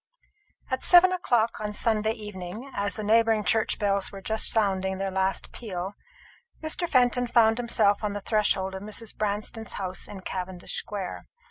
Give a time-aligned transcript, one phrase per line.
[0.71, 5.11] At seven o'clock on Sunday evening, as the neighbouring church bells were just sounding their
[5.11, 5.93] last peal,
[6.59, 6.89] Mr.
[6.89, 9.15] Fenton found himself on the threshold of Mrs.
[9.15, 11.27] Branston's house in Cavendish square.